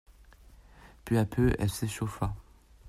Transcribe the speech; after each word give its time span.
Peu 1.05 1.19
à 1.19 1.25
peu, 1.27 1.53
elle 1.59 1.69
s'échauffa. 1.69 2.33